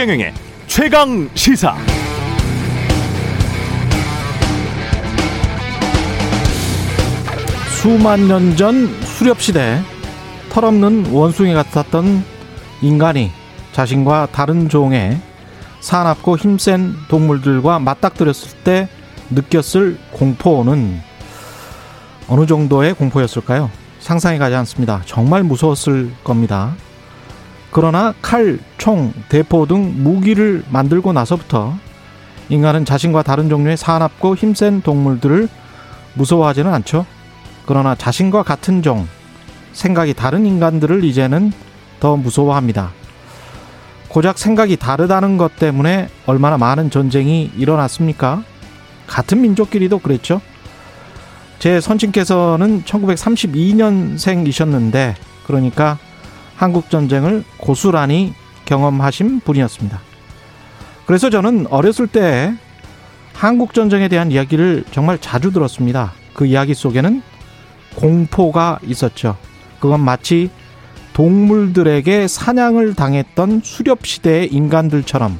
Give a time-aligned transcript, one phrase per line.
[0.00, 0.32] 최경영의
[0.66, 1.76] 최강 시사.
[7.82, 9.78] 수만 년 전 수렵 시대
[10.50, 12.24] 털없는 원숭이 같았던
[12.80, 13.30] 인간이
[13.72, 15.20] 자신과 다른 종의
[15.80, 18.88] 사납고 힘센 동물들과 맞닥뜨렸을 때
[19.30, 20.98] 느꼈을 공포는
[22.28, 23.70] 어느 정도의 공포였을까요?
[23.98, 25.02] 상상이 가지 않습니다.
[25.04, 26.74] 정말 무서웠을 겁니다.
[27.70, 31.76] 그러나 칼, 총, 대포 등 무기를 만들고 나서부터
[32.48, 35.48] 인간은 자신과 다른 종류의 사납고 힘센 동물들을
[36.14, 37.06] 무서워하지는 않죠.
[37.66, 39.06] 그러나 자신과 같은 종,
[39.72, 41.52] 생각이 다른 인간들을 이제는
[42.00, 42.90] 더 무서워합니다.
[44.08, 48.42] 고작 생각이 다르다는 것 때문에 얼마나 많은 전쟁이 일어났습니까?
[49.06, 50.40] 같은 민족끼리도 그랬죠.
[51.60, 55.14] 제 선친께서는 1932년생이셨는데,
[55.46, 55.98] 그러니까
[56.60, 58.34] 한국전쟁을 고스란히
[58.66, 59.98] 경험하신 분이었습니다.
[61.06, 62.54] 그래서 저는 어렸을 때
[63.32, 66.12] 한국전쟁에 대한 이야기를 정말 자주 들었습니다.
[66.34, 67.22] 그 이야기 속에는
[67.96, 69.38] 공포가 있었죠.
[69.80, 70.50] 그건 마치
[71.14, 75.38] 동물들에게 사냥을 당했던 수렵시대의 인간들처럼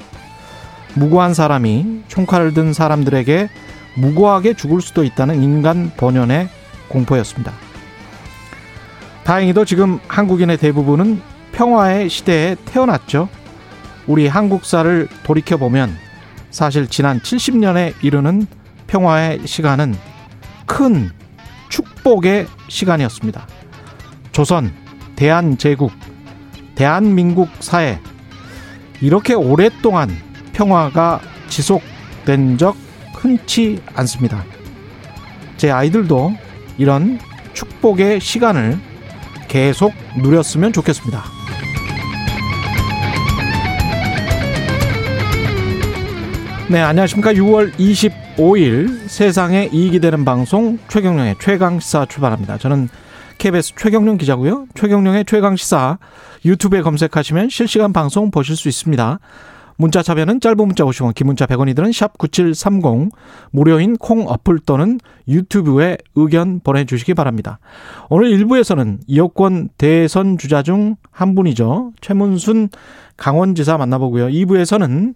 [0.94, 3.50] 무고한 사람이 총칼을 든 사람들에게
[3.96, 6.48] 무고하게 죽을 수도 있다는 인간 본연의
[6.88, 7.69] 공포였습니다.
[9.24, 11.20] 다행히도 지금 한국인의 대부분은
[11.52, 13.28] 평화의 시대에 태어났죠.
[14.06, 15.94] 우리 한국사를 돌이켜보면
[16.50, 18.46] 사실 지난 70년에 이르는
[18.86, 19.94] 평화의 시간은
[20.66, 21.10] 큰
[21.68, 23.46] 축복의 시간이었습니다.
[24.32, 24.72] 조선,
[25.16, 25.92] 대한제국,
[26.74, 28.00] 대한민국 사회
[29.00, 30.10] 이렇게 오랫동안
[30.52, 32.76] 평화가 지속된 적
[33.14, 34.44] 흔치 않습니다.
[35.56, 36.32] 제 아이들도
[36.78, 37.18] 이런
[37.52, 38.78] 축복의 시간을
[39.50, 41.24] 계속 누렸으면 좋겠습니다.
[46.68, 47.32] 네, 안녕하십니까.
[47.32, 52.58] 6월 25일 세상에 이익이 되는 방송 최경령의 최강시사 출발합니다.
[52.58, 52.88] 저는
[53.38, 54.66] KBS 최경령 기자고요.
[54.76, 55.98] 최경령의 최강시사
[56.44, 59.18] 유튜브에 검색하시면 실시간 방송 보실 수 있습니다.
[59.80, 63.10] 문자 참여는 짧은 문자 50원, 긴 문자 100원이들은 샵 9730,
[63.50, 67.58] 무료인 콩 어플 또는 유튜브에 의견 보내주시기 바랍니다.
[68.08, 71.92] 오늘 1부에서는 여권 대선 주자 중 한 분이죠.
[72.00, 72.70] 최문순
[73.18, 74.28] 강원지사 만나보고요.
[74.28, 75.14] 2부에서는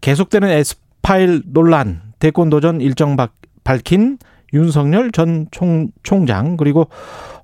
[0.00, 3.16] 계속되는 에스파일 논란, 대권 도전 일정
[3.62, 4.18] 밝힌
[4.52, 6.88] 윤석열 전 총, 총장 그리고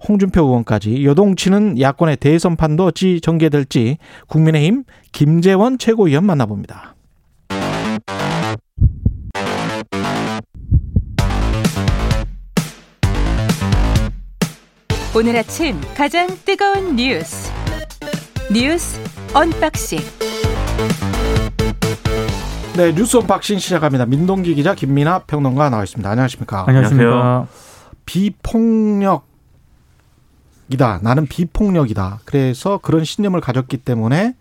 [0.09, 3.99] 홍준표 의원까지 여동치는 야권의 대선판도 어찌 전개될지
[4.29, 6.95] 국민의힘 김재원 최고위원 만나봅니다.
[15.17, 17.53] 오늘 아침 가장 뜨거운 뉴스
[18.53, 19.01] 뉴스
[19.33, 20.01] 언박싱
[22.77, 24.05] 네, 뉴스 언박싱 시작합니다.
[24.07, 26.11] 민동기 기자 김민아 평론가 나와 있습니다.
[26.11, 26.65] 안녕하십니까?
[26.67, 27.47] 안녕하십니까?
[28.05, 29.23] 비폭력이다.
[31.03, 32.21] 나는 비폭력이다.
[32.25, 34.35] 그래서 그런 신념을 가졌기 때문에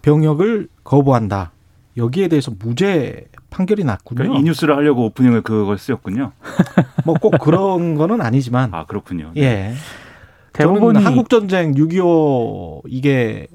[0.00, 1.52] 병역을 거부한다.
[1.98, 4.16] 여기에 대해서 무죄 판결이 났군요.
[4.16, 6.32] 그러니까 이 뉴스를 하려고 오프닝을 그걸 쓰였군요.
[7.04, 8.72] 뭐 꼭 그런 거는 아니지만.
[8.72, 9.32] 아 그렇군요.
[9.34, 9.42] 네.
[9.42, 9.74] 예.
[10.54, 13.46] 대부분 한국 전쟁 6.25 이게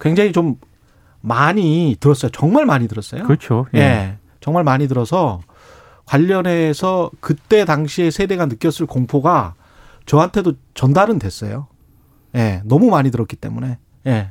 [0.00, 0.56] 굉장히 좀
[1.28, 2.30] 많이 들었어요.
[2.32, 3.24] 정말 많이 들었어요.
[3.24, 3.66] 그렇죠.
[3.74, 3.78] 예.
[3.78, 4.18] 예.
[4.40, 5.40] 정말 많이 들어서
[6.06, 9.54] 관련해서 그때 당시에 세대가 느꼈을 공포가
[10.06, 11.68] 저한테도 전달은 됐어요.
[12.34, 12.62] 예.
[12.64, 13.78] 너무 많이 들었기 때문에.
[14.06, 14.30] 예.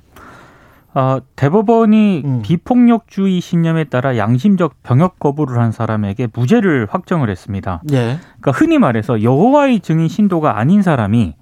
[0.95, 2.41] 어, 대법원이 음.
[2.41, 7.83] 비폭력주의 신념에 따라 양심적 병역 거부를 한 사람에게 무죄를 확정을 했습니다.
[7.91, 8.17] 예.
[8.39, 11.35] 그러니까 흔히 말해서 여호와의 증인 신도가 아닌 사람이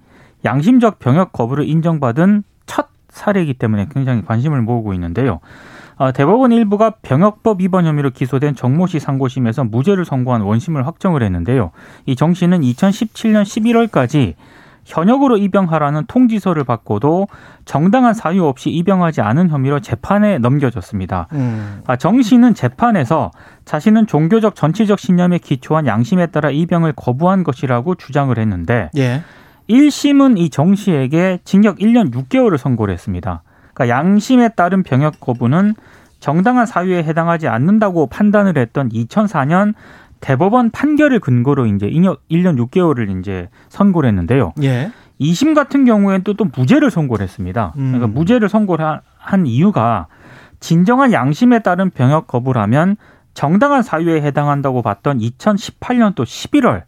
[0.44, 2.55] 양심적 병역 거부를 인정받은 첫
[3.16, 5.40] 사례이기 때문에 굉장히 관심을 모으고 있는데요.
[5.98, 11.72] 아, 대법원 일부가 병역법 위반 혐의로 기소된 정모 씨 상고심에서 무죄를 선고한 원심을 확정을 했는데요.
[12.06, 14.34] 이 정 씨는 2017년 11월까지
[14.84, 17.28] 현역으로 입영하라는 통지서를 받고도
[17.66, 21.28] 정당한 사유 없이 입영하지 않은 혐의로 재판에 넘겨졌습니다.
[21.34, 21.82] 음.
[21.88, 23.32] 아, 정 씨는 재판에서
[23.64, 29.24] 자신은 종교적 전체적 신념에 기초한 양심에 따라 입영을 거부한 것이라고 주장을 했는데 예.
[29.70, 33.44] 1심은 이 정 씨에게 징역 1년 6개월을 선고를 했습니다.
[33.74, 35.74] 그러니까 양심에 따른 병역 거부는
[36.20, 39.74] 정당한 사유에 해당하지 않는다고 판단을 했던 2004년
[40.22, 44.54] 대법원 판결을 근거로 이제 1년 6개월을 이제 선고를 했는데요.
[44.64, 44.92] 예.
[45.20, 47.72] 2심 같은 경우에는 또, 또 무죄를 선고를 했습니다.
[47.76, 48.14] 그러니까 음.
[48.14, 50.08] 무죄를 선고를 한 이유가
[50.60, 52.98] 진정한 양심에 따른 병역 거부라면
[53.34, 56.84] 정당한 사유에 해당한다고 봤던 2018년도 11월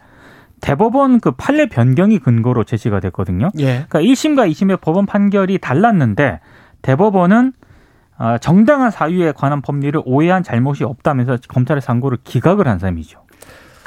[0.61, 3.49] 대법원 그 판례 변경이 근거로 제시가 됐거든요.
[3.59, 3.85] 예.
[3.87, 6.39] 그러니까 1심과 2심의 법원 판결이 달랐는데
[6.81, 7.53] 대법원은
[8.19, 13.26] 아, 정당한 사유에 관한 법리를 오해한 잘못이 없다면서 검찰의 상고를 기각을 한 셈이죠.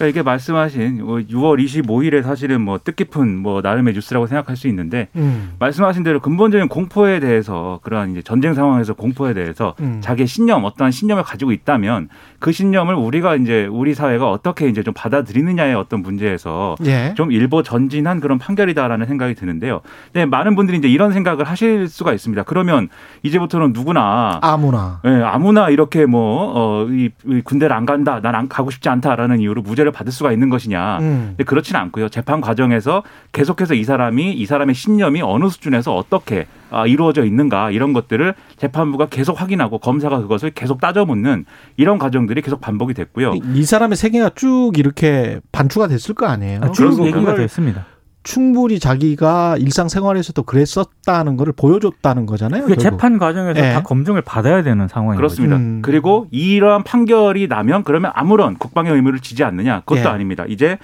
[0.00, 5.52] 그러니까 이게 말씀하신 6월 25일에 사실은 뭐 뜻깊은 뭐 나름의 뉴스라고 생각할 수 있는데 음.
[5.58, 10.00] 말씀하신 대로 근본적인 공포에 대해서 그러한 이제 전쟁 상황에서 공포에 대해서 음.
[10.02, 12.08] 자기의 신념 어떠한 신념을 가지고 있다면
[12.38, 17.12] 그 신념을 우리가 이제 우리 사회가 어떻게 이제 좀 받아들이느냐의 어떤 문제에서 예.
[17.14, 19.82] 좀 일보 전진한 그런 판결이다라는 생각이 드는데요.
[20.14, 22.43] 네, 많은 분들이 이제 이런 생각을 하실 수가 있습니다.
[22.44, 22.88] 그러면
[23.23, 25.00] 이제부터는 누구나 아무나.
[25.05, 29.41] 예, 아무나 이렇게 뭐, 어, 이, 이 군대를 안 간다, 난 안 가고 싶지 않다라는
[29.41, 30.98] 이유로 무죄를 받을 수가 있는 것이냐.
[30.98, 31.25] 음.
[31.31, 32.08] 근데 그렇지는 않고요.
[32.08, 33.02] 재판 과정에서
[33.32, 39.06] 계속해서 이 사람이, 이 사람의 신념이 어느 수준에서 어떻게 아, 이루어져 있는가 이런 것들을 재판부가
[39.06, 41.44] 계속 확인하고 검사가 그것을 계속 따져묻는
[41.76, 43.34] 이런 과정들이 계속 반복이 됐고요.
[43.34, 46.60] 이, 이 사람의 세계가 쭉 이렇게 반추가 됐을 거 아니에요.
[46.62, 47.86] 아, 쭉 얘기가 됐습니다.
[48.22, 52.62] 충분히 자기가 일상생활에서도 그랬었다는 거를 보여줬다는 거잖아요.
[52.62, 52.82] 그게 결국.
[52.82, 53.72] 재판 과정에서 예.
[53.72, 55.56] 다 검증을 받아야 되는 상황인 그렇습니다.
[55.56, 55.81] 음.
[55.82, 59.81] 그리고 이러한 판결이 나면 그러면 아무런 국방의 의무를 지지 않느냐?
[59.81, 60.05] 그것도 예.
[60.05, 60.44] 아닙니다.
[60.49, 60.78] 이제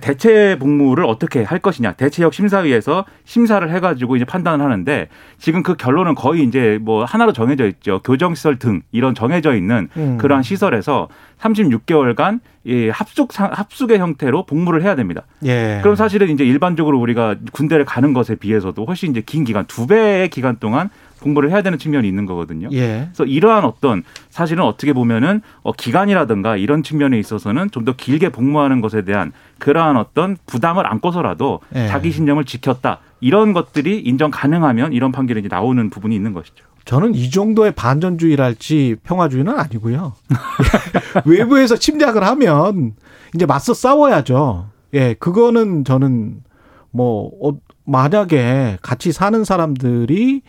[0.00, 1.92] 대체 복무를 어떻게 할 것이냐?
[1.92, 5.08] 대체역 심사위에서 심사를 해가지고 이제 판단을 하는데
[5.38, 8.00] 지금 그 결론은 거의 이제 뭐 하나로 정해져 있죠.
[8.02, 10.18] 교정시설 등 이런 정해져 있는 음.
[10.18, 11.08] 그러한 시설에서
[11.40, 15.22] 36개월간 이 합숙 상- 합숙의 형태로 복무를 해야 됩니다.
[15.44, 15.80] 예.
[15.82, 20.28] 그럼 사실은 이제 일반적으로 우리가 군대를 가는 것에 비해서도 훨씬 이제 긴 기간 두 배의
[20.30, 20.88] 기간 동안
[21.20, 22.68] 복무를 해야 되는 측면이 있는 거거든요.
[22.72, 23.08] 예.
[23.12, 28.80] 그래서 이러한 어떤 사실은 어떻게 보면은 어, 기간이라든가 이런 측면에 있어서는 좀 더 길게 복무하는
[28.80, 31.86] 것에 대한 그러한 어떤 부담을 안고서라도 예.
[31.88, 36.64] 자기 신념을 지켰다 이런 것들이 인정 가능하면 이런 판결이 이제 나오는 부분이 있는 것이죠.
[36.86, 40.14] 저는 이 정도의 반전주의랄지 평화주의는 아니고요.
[41.24, 42.94] 외부에서 침략을 하면
[43.34, 44.66] 이제 맞서 싸워야죠.
[44.94, 46.42] 예, 그거는 저는
[46.90, 50.42] 뭐 어, 만약에 같이 사는 사람들이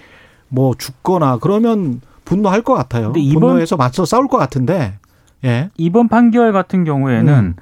[0.50, 3.08] 뭐 죽거나 그러면 분노할 것 같아요.
[3.08, 4.94] 근데 이번- 분노해서 맞서 싸울 것 같은데,
[5.44, 7.56] 예, 이번 판결 같은 경우에는 음.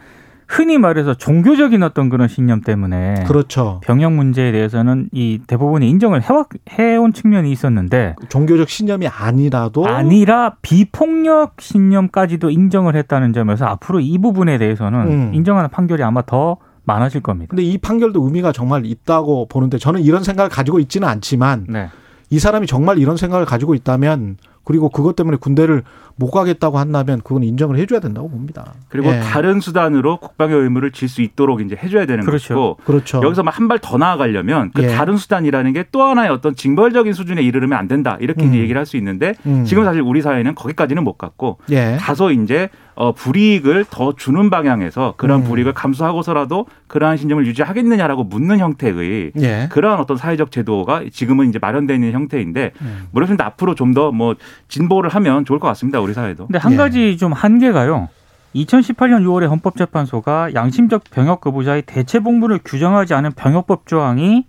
[0.47, 3.81] 흔히 말해서 종교적인 어떤 그런 신념 때문에 그렇죠.
[3.83, 11.55] 병역 문제에 대해서는 이 대법원이 인정을 해왔, 해온 측면이 있었는데 종교적 신념이 아니라도 아니라 비폭력
[11.59, 15.31] 신념까지도 인정을 했다는 점에서 앞으로 이 부분에 대해서는 음.
[15.33, 17.49] 인정하는 판결이 아마 더 많아질 겁니다.
[17.49, 21.89] 근데 이 판결도 의미가 정말 있다고 보는데 저는 이런 생각을 가지고 있지는 않지만 네.
[22.29, 25.83] 이 사람이 정말 이런 생각을 가지고 있다면 그리고 그것 때문에 군대를
[26.15, 28.73] 못 가겠다고 한다면 그건 인정을 해줘야 된다고 봅니다.
[28.87, 29.19] 그리고 예.
[29.19, 32.53] 다른 수단으로 국방의 의무를 질 수 있도록 이제 해줘야 되는 그렇죠.
[32.53, 33.21] 것이고 그렇죠.
[33.23, 34.87] 여기서 한 발 더 나아가려면 그 예.
[34.87, 38.61] 다른 수단이라는 게 또 하나의 어떤 징벌적인 수준에 이르르면 안 된다 이렇게 이제 음.
[38.61, 39.65] 얘기를 할 수 있는데 음.
[39.65, 41.97] 지금 사실 우리 사회는 거기까지는 못 갔고 예.
[41.99, 45.45] 다소 이제 어 불이익을 더 주는 방향에서 그런 음.
[45.45, 49.67] 불이익을 감수하고서라도 그러한 신념을 유지하겠느냐라고 묻는 형태의 예.
[49.71, 53.07] 그러한 어떤 사회적 제도가 지금은 이제 마련되어 있는 형태인데 음.
[53.11, 54.35] 물론 앞으로 좀 더 뭐
[54.67, 56.47] 진보를 하면 좋을 것 같습니다 우리 사회도.
[56.47, 56.77] 근데 한 예.
[56.77, 58.09] 가지 좀 한계가요.
[58.55, 64.45] 2018년 6월에 헌법재판소가 양심적 병역 거부자의 대체 복무를 규정하지 않은 병역법 조항이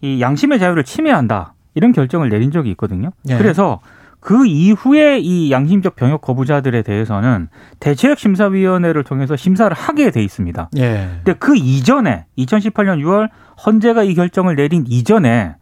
[0.00, 1.54] 이 양심의 자유를 침해한다.
[1.74, 3.10] 이런 결정을 내린 적이 있거든요.
[3.28, 3.36] 예.
[3.38, 3.80] 그래서
[4.20, 7.48] 그 이후에 이 양심적 병역 거부자들에 대해서는
[7.80, 10.70] 대체역 심사위원회를 통해서 심사를 하게 돼 있습니다.
[10.76, 11.08] 예.
[11.24, 13.30] 근데 그 이전에 2018년 6월
[13.66, 15.54] 헌재가 이 결정을 내린 이전에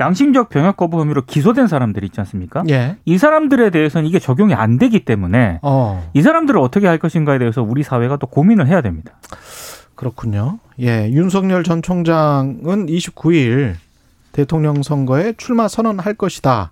[0.00, 2.62] 양심적 병역 거부 혐의로 기소된 사람들 있지 않습니까?
[2.70, 2.96] 예.
[3.04, 6.08] 이 사람들에 대해서는 이게 적용이 안 되기 때문에 어.
[6.14, 9.18] 이 사람들을 어떻게 할 것인가에 대해서 우리 사회가 또 고민을 해야 됩니다.
[9.96, 10.60] 그렇군요.
[10.80, 11.10] 예.
[11.10, 13.74] 윤석열 전 총장은 29일
[14.30, 16.70] 대통령 선거에 출마 선언할 것이다.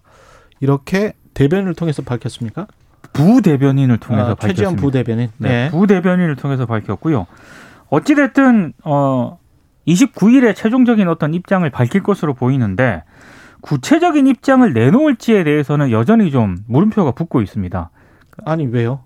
[0.61, 2.67] 이렇게 대변을 통해서 밝혔습니까?
[3.13, 4.81] 부대변인을 통해서 아, 밝혔습니다.
[4.81, 5.29] 부대변인.
[5.39, 5.71] 네, 네.
[5.71, 7.27] 부대변인을 통해서 밝혔고요.
[7.89, 9.39] 어찌 됐든 어
[9.87, 13.05] 29일에 최종적인 어떤 입장을 밝힐 것으로 보이는데
[13.61, 17.91] 구체적인 입장을 내놓을지에 대해서는 여전히 좀 물음표가 붙고 있습니다.
[18.45, 19.01] 아니 왜요?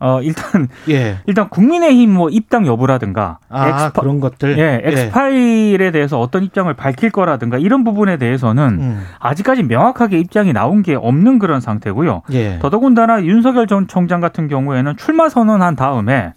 [0.00, 1.18] 어 일단 예.
[1.26, 4.58] 일단 국민의힘 뭐 입당 여부라든가 아 엑스파, 그런 것들.
[4.58, 9.06] 예, 엑스파일에 대해서 어떤 입장을 밝힐 거라든가 이런 부분에 대해서는 음.
[9.18, 12.22] 아직까지 명확하게 입장이 나온 게 없는 그런 상태고요.
[12.32, 12.58] 예.
[12.60, 16.32] 더더군다나 윤석열 전 총장 같은 경우에는 출마 선언한 다음에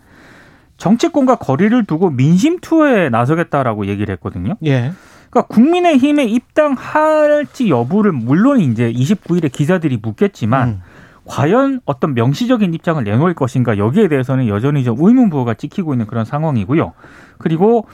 [0.77, 4.55] 정치권과 거리를 두고 민심 투어에 나서겠다라고 얘기를 했거든요.
[4.65, 4.91] 예.
[5.29, 10.81] 그러니까 국민의힘에 입당할지 여부를 물론 이제 29일에 기자들이 묻겠지만 음.
[11.27, 16.93] 과연 어떤 명시적인 입장을 내놓을 것인가 여기에 대해서는 여전히 좀 의문부호가 찍히고 있는 그런 상황이고요.
[17.37, 17.85] 그리고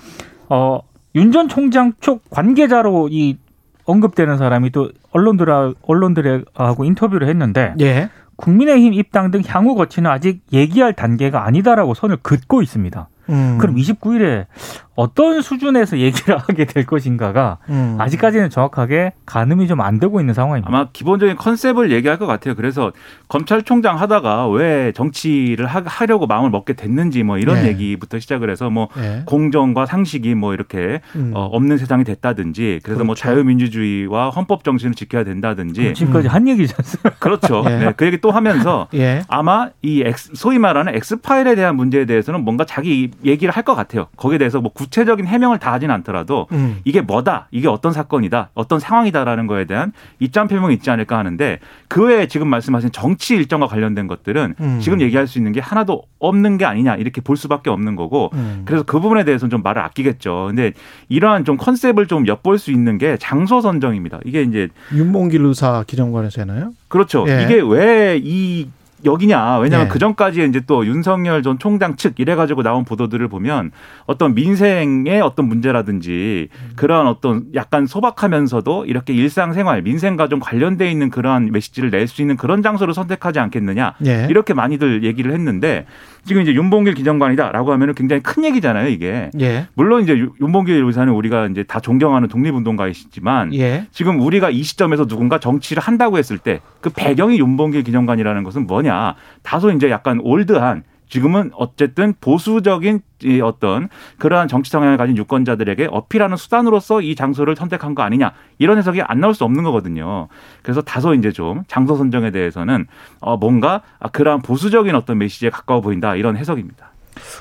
[0.49, 0.79] 어,
[1.15, 3.37] 윤 전 총장 쪽 관계자로 이
[3.85, 8.09] 언급되는 사람이 또 언론들 언론들하고 인터뷰를 했는데 예.
[8.35, 13.07] 국민의힘 입당 등 향후 거취는 아직 얘기할 단계가 아니다라고 선을 긋고 있습니다.
[13.29, 13.57] 음.
[13.59, 14.47] 그럼 29일에
[14.95, 17.97] 어떤 수준에서 얘기를 하게 될 것인가가 음.
[17.99, 20.69] 아직까지는 정확하게 가늠이 좀 안 되고 있는 상황입니다.
[20.69, 22.55] 아마 기본적인 컨셉을 얘기할 것 같아요.
[22.55, 22.91] 그래서
[23.27, 27.69] 검찰총장 하다가 왜 정치를 하, 려고 마음을 먹게 됐는지 뭐 이런 네.
[27.69, 29.23] 얘기부터 시작을 해서 뭐 예.
[29.25, 31.31] 공정과 상식이 뭐 이렇게 음.
[31.33, 33.29] 어, 없는 세상이 됐다든지 그래서 뭐 그렇죠.
[33.29, 37.11] 자유민주주의와 헌법 정신을 지켜야 된다든지 지금까지 한 얘기지 않습니까?
[37.19, 37.63] 그렇죠.
[37.67, 37.77] 예.
[37.77, 39.21] 네, 그 얘기 또 하면서 예.
[39.27, 44.07] 아마 이 X, 소위 말하는 X파일에 대한 문제에 대해서는 뭔가 자기 얘기를 할 것 같아요.
[44.17, 46.79] 거기에 대해서 뭐 구체적인 해명을 다 하진 않더라도 음.
[46.83, 52.03] 이게 뭐다, 이게 어떤 사건이다, 어떤 상황이다라는 거에 대한 입장 표명이 있지 않을까 하는데 그
[52.05, 54.79] 외에 지금 말씀하신 정치 일정과 관련된 것들은 음.
[54.81, 58.63] 지금 얘기할 수 있는 게 하나도 없는 게 아니냐 이렇게 볼 수밖에 없는 거고 음.
[58.65, 60.47] 그래서 그 부분에 대해서는 좀 말을 아끼겠죠.
[60.47, 60.73] 근데
[61.07, 64.19] 이러한 좀 컨셉을 좀 엿볼 수 있는 게 장소 선정입니다.
[64.25, 66.73] 이게 이제 윤봉길 의사 기정관에서나요?
[66.89, 67.25] 그렇죠.
[67.29, 67.43] 예.
[67.43, 68.67] 이게 왜이
[69.05, 69.57] 여기냐.
[69.59, 69.91] 왜냐하면 예.
[69.91, 73.71] 그 전까지 이제 또 윤석열 전 총장 측 이래가지고 나온 보도들을 보면
[74.05, 81.51] 어떤 민생의 어떤 문제라든지 그러한 어떤 약간 소박하면서도 이렇게 일상생활, 민생과 좀 관련돼 있는 그러한
[81.51, 83.95] 메시지를 낼 수 있는 그런 장소를 선택하지 않겠느냐.
[84.05, 84.27] 예.
[84.29, 85.85] 이렇게 많이들 얘기를 했는데
[86.25, 89.31] 지금 이제 윤봉길 기정관이다라고 하면은 굉장히 큰 얘기잖아요, 이게.
[89.39, 89.67] 예.
[89.73, 93.87] 물론 이제 윤봉길 의사는 우리가 이제 다 존경하는 독립운동가이시지만 예.
[93.91, 98.92] 지금 우리가 이 시점에서 누군가 정치를 한다고 했을 때 그 배경이 윤봉길 기념관이라는 것은 뭐냐
[99.41, 100.83] 다소 이제 약간 올드한
[101.13, 107.93] 지금은 어쨌든 보수적인 이 어떤 그러한 정치 성향을 가진 유권자들에게 어필하는 수단으로서 이 장소를 선택한
[107.93, 110.27] 거 아니냐 이런 해석이 안 나올 수 없는 거거든요.
[110.63, 112.87] 그래서 다소 이제 좀 장소 선정에 대해서는
[113.19, 116.91] 어 뭔가 아, 그러한 보수적인 어떤 메시지에 가까워 보인다 이런 해석입니다.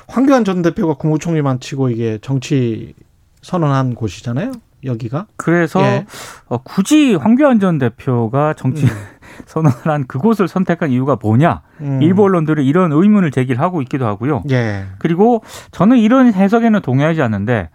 [0.07, 2.93] 황교안 전 대표가 국무총리만 치고 이게 정치
[3.41, 4.51] 선언한 곳이잖아요.
[4.85, 5.27] 여기가.
[5.35, 6.05] 그래서 예.
[6.47, 8.89] 어, 굳이 황교안 전 대표가 정치 음.
[9.45, 11.61] 선언을 한 그곳을 선택한 이유가 뭐냐?
[11.81, 12.01] 음.
[12.01, 14.43] 일부 언론들은 이런 의문을 제기를 하고 있기도 하고요.
[14.51, 14.85] 예.
[14.99, 17.69] 그리고 저는 이런 해석에는 동의하지 않는데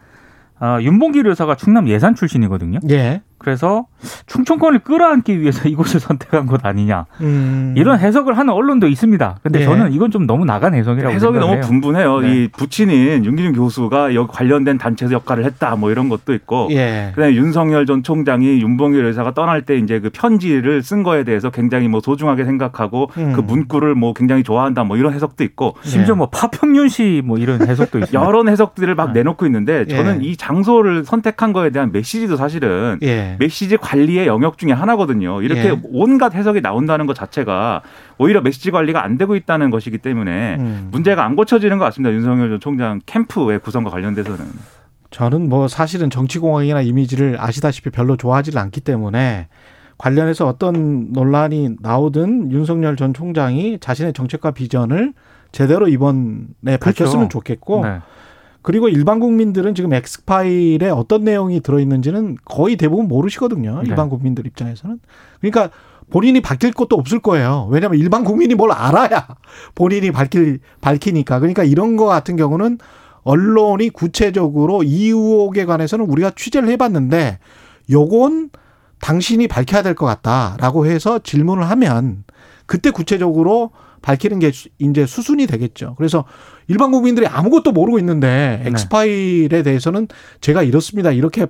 [0.60, 2.80] 아, 윤봉길 의사가 충남 예산 출신이거든요.
[2.90, 3.22] 예.
[3.38, 3.86] 그래서
[4.26, 7.74] 충청권을 끌어안기 위해서 이곳을 선택한 것 아니냐 음.
[7.76, 9.38] 이런 해석을 하는 언론도 있습니다.
[9.42, 9.64] 근데 예.
[9.64, 11.38] 저는 이건 좀 너무 나간 해석이라고 해석이.
[11.38, 12.20] 너무 분분해요.
[12.20, 12.28] 네.
[12.44, 17.12] 이 부친인 윤기준 교수가 여기 관련된 단체에서 역할을 했다 뭐 이런 것도 있고 예.
[17.14, 21.88] 그다음에 윤석열 전 총장이 윤봉길 의사가 떠날 때 이제 그 편지를 쓴 거에 대해서 굉장히
[21.88, 23.32] 뭐 소중하게 생각하고 음.
[23.34, 26.18] 그 문구를 뭐 굉장히 좋아한다 뭐 이런 해석도 있고 심지어 예.
[26.18, 28.08] 뭐 파평윤 씨 뭐 이런 해석도 있습니다.
[28.24, 29.20] 여러 해석들을 막 네.
[29.20, 30.28] 내놓고 있는데 저는 예.
[30.28, 32.98] 이 장소를 선택한 거에 대한 메시지도 사실은
[33.32, 33.36] 예.
[33.38, 35.42] 메시지 관리의 영역 중에 하나거든요.
[35.42, 35.80] 이렇게 예.
[35.84, 37.82] 온갖 해석이 나온다는 것 자체가
[38.18, 40.88] 오히려 메시지 관리가 안 되고 있다는 것이기 때문에 음.
[40.90, 42.14] 문제가 안 고쳐지는 것 같습니다.
[42.14, 44.46] 윤석열 전 총장 캠프의 구성과 관련돼서는.
[45.10, 49.48] 저는 뭐 사실은 정치공학이나 이미지를 아시다시피 별로 좋아하지를 않기 때문에
[49.96, 55.12] 관련해서 어떤 논란이 나오든 윤석열 전 총장이 자신의 정책과 비전을
[55.50, 58.00] 제대로 이번에 밝혔으면 좋겠고 네.
[58.62, 63.80] 그리고 일반 국민들은 지금 엑스파일에 어떤 내용이 들어있는지는 거의 대부분 모르시거든요.
[63.82, 63.88] 네.
[63.88, 64.98] 일반 국민들 입장에서는.
[65.40, 65.70] 그러니까
[66.10, 67.68] 본인이 밝힐 것도 없을 거예요.
[67.70, 69.26] 왜냐하면 일반 국민이 뭘 알아야
[69.74, 71.38] 본인이 밝힐, 밝히니까.
[71.38, 72.78] 그러니까 이런 거 같은 경우는
[73.22, 77.38] 언론이 구체적으로 이 의혹에 관해서는 우리가 취재를 해봤는데
[77.90, 78.50] 요건
[79.00, 82.24] 당신이 밝혀야 될 것 같다라고 해서 질문을 하면
[82.66, 83.70] 그때 구체적으로
[84.02, 85.94] 밝히는 게 수- 이제 수순이 되겠죠.
[85.96, 86.24] 그래서
[86.68, 88.70] 일반 국민들이 아무것도 모르고 있는데 네.
[88.70, 90.08] 엑스파일에 대해서는
[90.40, 91.10] 제가 이렇습니다.
[91.10, 91.46] 이렇게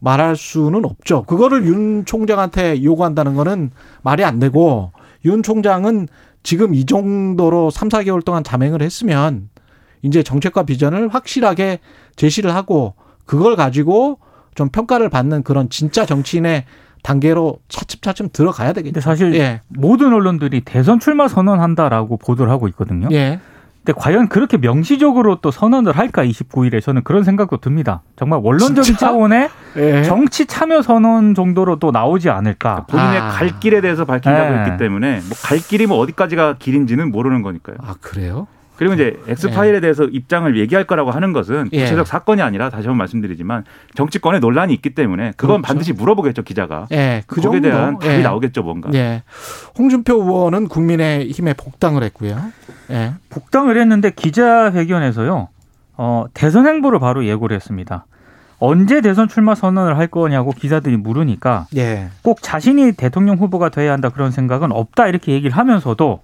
[0.00, 1.22] 말할 수는 없죠.
[1.24, 3.70] 그거를 윤 총장한테 요구한다는 거는
[4.02, 4.92] 말이 안 되고
[5.24, 6.08] 윤 총장은
[6.42, 9.50] 지금 이 정도로 3, 4개월 동안 자맹을 했으면
[10.02, 11.80] 이제 정책과 비전을 확실하게
[12.16, 12.94] 제시를 하고
[13.26, 14.18] 그걸 가지고
[14.54, 16.64] 좀 평가를 받는 그런 진짜 정치인의
[17.02, 18.92] 단계로 차츰차츰 들어가야 되겠죠.
[18.92, 19.62] 근데 사실 예.
[19.68, 23.08] 모든 언론들이 대선 출마 선언한다라고 보도를 하고 있거든요.
[23.12, 23.40] 예.
[23.82, 28.02] 근데 과연 그렇게 명시적으로 또 선언을 할까 29일에 저는 그런 생각도 듭니다.
[28.16, 29.06] 정말 원론적인 진짜?
[29.06, 30.02] 차원의 예.
[30.02, 32.84] 정치 참여 선언 정도로 또 나오지 않을까.
[32.90, 33.28] 본인의 아.
[33.30, 34.58] 갈 길에 대해서 밝힌다고 네.
[34.64, 37.76] 했기 때문에 뭐 갈 길이 뭐 어디까지가 길인지는 모르는 거니까요.
[37.80, 38.46] 아, 그래요?
[38.80, 41.82] 그리고 이제 엑스파일에 대해서 입장을 얘기할 거라고 하는 것은 예.
[41.82, 45.62] 구체적 사건이 아니라 다시 한번 말씀드리지만 정치권에 논란이 있기 때문에 그건 그렇죠.
[45.62, 46.86] 반드시 물어보겠죠 기자가.
[46.90, 47.22] 예.
[47.26, 47.68] 그 거기에 정도.
[47.68, 48.22] 대한 답이 예.
[48.22, 48.88] 나오겠죠 뭔가.
[48.94, 49.22] 예.
[49.76, 52.40] 홍준표 의원은 국민의힘에 복당을 했고요.
[52.90, 53.12] 예.
[53.28, 55.48] 복당을 했는데 기자회견에서요.
[55.98, 58.06] 어, 대선 행보를 바로 예고를 했습니다.
[58.60, 62.08] 언제 대선 출마 선언을 할 거냐고 기자들이 물으니까 예.
[62.22, 66.22] 꼭 자신이 대통령 후보가 돼야 한다 그런 생각은 없다 이렇게 얘기를 하면서도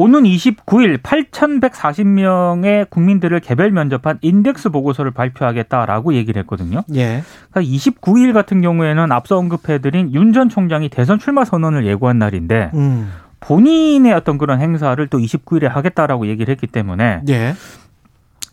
[0.00, 6.82] 오는 29일 8,140명의 국민들을 개별 면접한 인덱스 보고서를 발표하겠다라고 얘기를 했거든요.
[6.94, 7.22] 예.
[7.50, 13.10] 그러니까 29일 같은 경우에는 앞서 언급해드린 윤 전 총장이 대선 출마 선언을 예고한 날인데 음.
[13.40, 17.54] 본인의 어떤 그런 행사를 또 29일에 하겠다라고 얘기를 했기 때문에 예.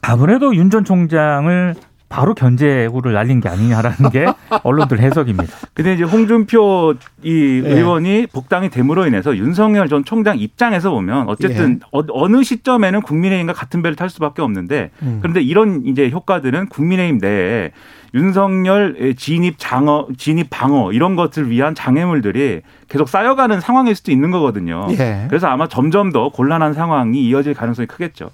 [0.02, 1.76] 아무래도 윤 전 총장을
[2.16, 4.26] 바로 견제구를 날린 게 아니냐라는 게
[4.64, 5.54] 언론들 해석입니다.
[5.74, 6.94] 근데 이제 홍준표
[7.24, 7.70] 이 예.
[7.70, 13.82] 의원이 복당이 됨으로 인해서 윤석열 전 총장 입장에서 보면 어쨌든 어, 어느 시점에는 국민의힘과 같은
[13.82, 15.20] 배를 탈 수밖에 없는데 음.
[15.22, 17.72] 그런데 이런 이제 효과들은 국민의힘 내에
[18.14, 24.88] 윤석열 진입 장어, 진입 방어 이런 것을 위한 장애물들이 계속 쌓여가는 상황일 수도 있는 거거든요.
[24.92, 25.26] 예.
[25.28, 28.30] 그래서 아마 점점 더 곤란한 상황이 이어질 가능성이 크겠죠.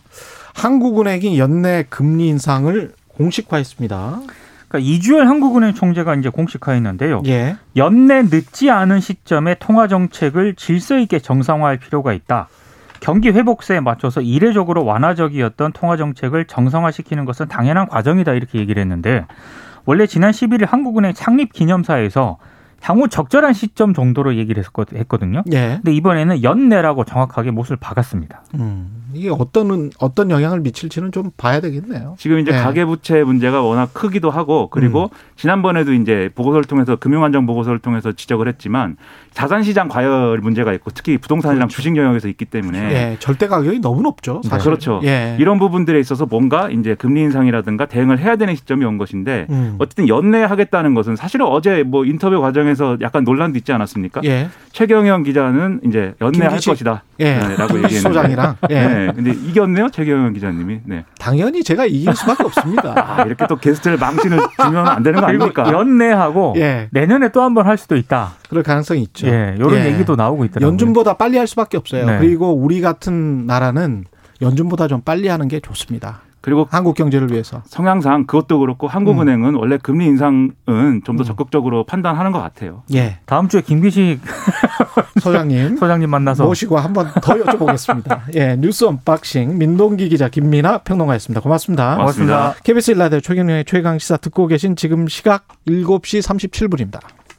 [0.54, 4.20] 한국은행이 연내 금리 인상을 공식화했습니다.
[4.68, 7.24] 그러니까 이주열 한국은행 총재가 이제 공식화했는데요.
[7.28, 7.58] 예.
[7.76, 12.48] 연내 늦지 않은 시점에 통화 정책을 질서 있게 정상화할 필요가 있다.
[13.02, 19.26] 경기 회복세에 맞춰서 이례적으로 완화적이었던 통화 정책을 정상화시키는 것은 당연한 과정이다 이렇게 얘기를 했는데
[19.86, 22.38] 원래 지난 11일 한국은행 창립 기념사에서
[22.82, 25.44] 향후 적절한 시점 정도로 얘기를 했거든요.
[25.52, 25.80] 예.
[25.82, 28.44] 근데 이번에는 연내라고 정확하게 못을 박았습니다.
[28.56, 29.02] 음.
[29.14, 32.16] 이게 어떤 어떤 영향을 미칠지는 좀 봐야 되겠네요.
[32.18, 32.58] 지금 이제 네.
[32.58, 38.96] 가계부채 문제가 워낙 크기도 하고 그리고 지난번에도 이제 보고서를 통해서 금융안정 보고서를 통해서 지적을 했지만
[39.34, 43.18] 자산시장 과열 문제가 있고 특히 부동산이랑 주식 영역에서 있기 때문에 예.
[43.20, 44.42] 절대 가격이 너무 높죠.
[44.46, 44.66] 사실.
[44.66, 45.02] 그렇죠.
[45.04, 45.36] 예.
[45.40, 49.76] 이런 부분들에 있어서 뭔가 이제 금리 인상이라든가 대응을 해야 되는 시점이 온 것인데 음.
[49.80, 54.22] 어쨌든 연내 하겠다는 것은 사실은 어제 뭐 인터뷰 과정에 서 약간 논란도 있지 않았습니까?
[54.24, 54.50] 예.
[54.72, 56.72] 최경영 기자는 이제 연내할 김기식.
[56.72, 57.04] 것이다.
[57.20, 57.36] 예.
[57.38, 58.00] 네, 라고 얘기했는데.
[58.00, 58.76] 소장이랑 예.
[58.88, 59.12] 네.
[59.16, 60.80] 근데 이겼네요, 최경영 기자님이.
[60.86, 61.06] 네.
[61.20, 62.94] 당연히 제가 이길 수밖에 없습니다.
[63.20, 65.72] 아, 이렇게 또 게스트를 망신을 주면 안 되는 거 아닙니까?
[65.72, 66.88] 연내하고 예.
[66.92, 68.34] 내년에 또 한 번 할 수도 있다.
[68.50, 69.28] 그럴 가능성이 있죠.
[69.28, 69.88] 예, 이런 예.
[69.94, 70.70] 얘기도 나오고 있더라고요.
[70.72, 72.06] 연준보다 빨리 할 수밖에 없어요.
[72.06, 72.18] 네.
[72.20, 74.06] 그리고 우리 같은 나라는
[74.42, 76.22] 연준보다 좀 빨리 하는 게 좋습니다.
[76.42, 77.62] 그리고 한국 경제를 위해서.
[77.66, 80.52] 성향상 그것도 그렇고 한국은행은 원래 금리 인상은
[81.06, 81.24] 좀더 음.
[81.24, 82.84] 적극적으로 판단하는 것 같아요.
[82.94, 83.20] 예.
[83.26, 84.20] 다음 주에 김기식
[85.22, 88.22] 소장님 소장님 만나서 모시고 한번 더 여쭤보겠습니다.
[88.36, 88.56] 예.
[88.58, 91.42] 뉴스 언박싱 민동기 기자 김민아 평론가였습니다.
[91.42, 91.98] 고맙습니다.
[91.98, 92.56] 고맙습니다.
[92.64, 97.00] KBS 일라디오 최경영의 최강 시사 듣고 계신 지금 시각 7시 37분입니다.